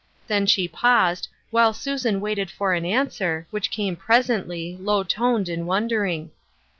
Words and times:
Then 0.25 0.47
she 0.47 0.67
paused, 0.67 1.27
while 1.51 1.73
Susan 1.73 2.21
waited 2.21 2.49
for 2.49 2.73
the 2.79 2.91
answer, 2.91 3.45
which 3.51 3.69
came 3.69 3.95
presently, 3.95 4.75
low 4.79 5.03
toned 5.03 5.47
and 5.47 5.67
wondering. 5.67 6.31